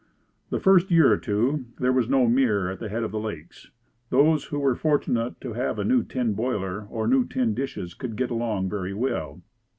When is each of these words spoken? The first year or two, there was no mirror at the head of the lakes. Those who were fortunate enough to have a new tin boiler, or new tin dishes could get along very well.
The 0.49 0.59
first 0.59 0.89
year 0.89 1.13
or 1.13 1.17
two, 1.19 1.65
there 1.77 1.91
was 1.93 2.09
no 2.09 2.25
mirror 2.27 2.71
at 2.71 2.79
the 2.79 2.89
head 2.89 3.03
of 3.03 3.11
the 3.11 3.19
lakes. 3.19 3.69
Those 4.09 4.45
who 4.45 4.57
were 4.59 4.73
fortunate 4.73 5.21
enough 5.21 5.39
to 5.41 5.53
have 5.53 5.77
a 5.77 5.85
new 5.85 6.01
tin 6.01 6.33
boiler, 6.33 6.87
or 6.89 7.07
new 7.07 7.23
tin 7.23 7.53
dishes 7.53 7.93
could 7.93 8.15
get 8.15 8.31
along 8.31 8.67
very 8.67 8.95
well. 8.95 9.43